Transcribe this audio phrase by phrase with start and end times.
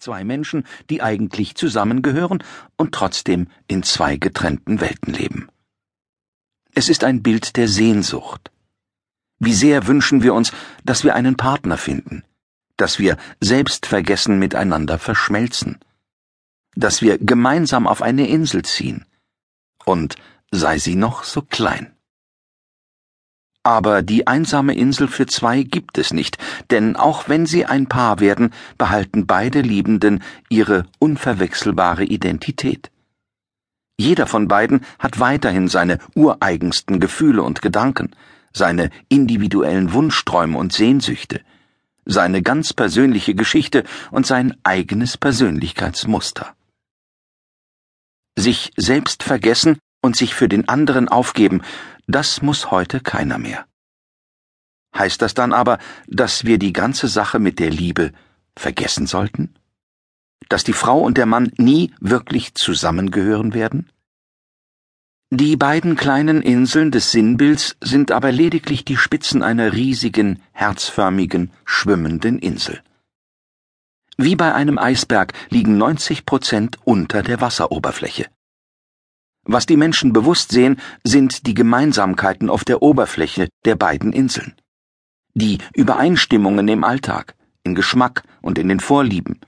[0.00, 2.42] Zwei Menschen, die eigentlich zusammengehören
[2.78, 5.48] und trotzdem in zwei getrennten Welten leben.
[6.74, 8.50] Es ist ein Bild der Sehnsucht.
[9.38, 10.52] Wie sehr wünschen wir uns,
[10.84, 12.24] dass wir einen Partner finden,
[12.78, 15.78] dass wir selbstvergessen miteinander verschmelzen,
[16.74, 19.04] dass wir gemeinsam auf eine Insel ziehen,
[19.84, 20.16] und
[20.50, 21.94] sei sie noch so klein.
[23.62, 26.38] Aber die einsame Insel für zwei gibt es nicht,
[26.70, 32.90] denn auch wenn sie ein Paar werden, behalten beide Liebenden ihre unverwechselbare Identität.
[33.98, 38.16] Jeder von beiden hat weiterhin seine ureigensten Gefühle und Gedanken,
[38.54, 41.42] seine individuellen Wunschträume und Sehnsüchte,
[42.06, 46.54] seine ganz persönliche Geschichte und sein eigenes Persönlichkeitsmuster.
[48.38, 51.62] Sich selbst vergessen und sich für den anderen aufgeben,
[52.06, 53.66] das muss heute keiner mehr.
[54.96, 55.78] Heißt das dann aber,
[56.08, 58.12] dass wir die ganze Sache mit der Liebe
[58.56, 59.54] vergessen sollten?
[60.48, 63.88] Dass die Frau und der Mann nie wirklich zusammengehören werden?
[65.32, 72.40] Die beiden kleinen Inseln des Sinnbilds sind aber lediglich die Spitzen einer riesigen, herzförmigen, schwimmenden
[72.40, 72.82] Insel.
[74.16, 78.26] Wie bei einem Eisberg liegen 90 Prozent unter der Wasseroberfläche.
[79.44, 84.54] Was die Menschen bewusst sehen, sind die Gemeinsamkeiten auf der Oberfläche der beiden Inseln.
[85.34, 89.40] Die Übereinstimmungen im Alltag, im Geschmack und in den Vorlieben,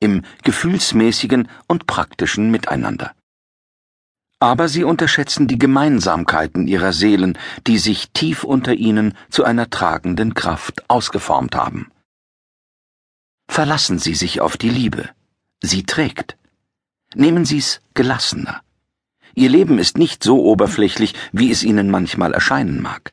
[0.00, 3.12] im gefühlsmäßigen und praktischen Miteinander.
[4.40, 10.34] Aber sie unterschätzen die Gemeinsamkeiten ihrer Seelen, die sich tief unter ihnen zu einer tragenden
[10.34, 11.90] Kraft ausgeformt haben.
[13.48, 15.10] Verlassen Sie sich auf die Liebe.
[15.62, 16.36] Sie trägt.
[17.14, 18.62] Nehmen Sie's gelassener.
[19.34, 23.12] Ihr Leben ist nicht so oberflächlich, wie es Ihnen manchmal erscheinen mag.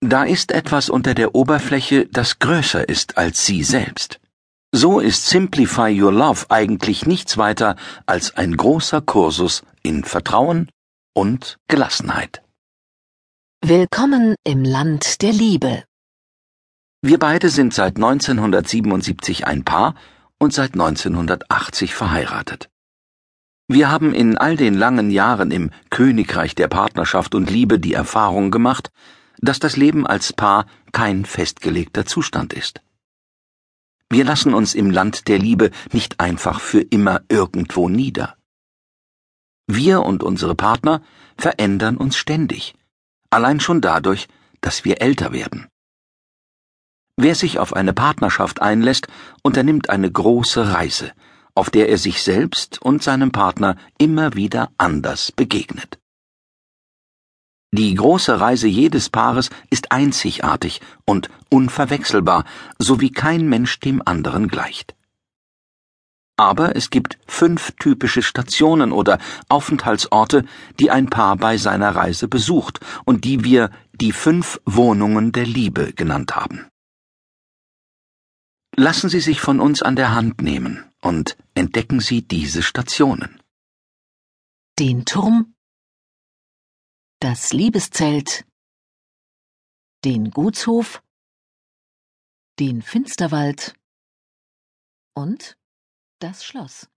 [0.00, 4.20] Da ist etwas unter der Oberfläche, das größer ist als Sie selbst.
[4.72, 10.68] So ist Simplify Your Love eigentlich nichts weiter als ein großer Kursus in Vertrauen
[11.14, 12.42] und Gelassenheit.
[13.62, 15.84] Willkommen im Land der Liebe.
[17.02, 19.94] Wir beide sind seit 1977 ein Paar
[20.38, 22.68] und seit 1980 verheiratet.
[23.66, 28.50] Wir haben in all den langen Jahren im Königreich der Partnerschaft und Liebe die Erfahrung
[28.50, 28.90] gemacht,
[29.38, 32.82] dass das Leben als Paar kein festgelegter Zustand ist.
[34.10, 38.36] Wir lassen uns im Land der Liebe nicht einfach für immer irgendwo nieder.
[39.66, 41.00] Wir und unsere Partner
[41.38, 42.74] verändern uns ständig,
[43.30, 44.28] allein schon dadurch,
[44.60, 45.68] dass wir älter werden.
[47.16, 49.08] Wer sich auf eine Partnerschaft einlässt,
[49.42, 51.12] unternimmt eine große Reise,
[51.54, 55.98] auf der er sich selbst und seinem Partner immer wieder anders begegnet.
[57.72, 62.44] Die große Reise jedes Paares ist einzigartig und unverwechselbar,
[62.78, 64.94] so wie kein Mensch dem anderen gleicht.
[66.36, 70.44] Aber es gibt fünf typische Stationen oder Aufenthaltsorte,
[70.78, 75.92] die ein Paar bei seiner Reise besucht und die wir die fünf Wohnungen der Liebe
[75.92, 76.68] genannt haben.
[78.76, 83.42] Lassen Sie sich von uns an der Hand nehmen und entdecken Sie diese Stationen.
[84.78, 85.54] Den Turm,
[87.20, 88.46] das Liebeszelt,
[90.04, 91.02] den Gutshof,
[92.58, 93.74] den Finsterwald
[95.14, 95.56] und
[96.20, 96.88] das Schloss.